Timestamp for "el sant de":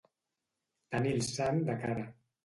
1.17-1.75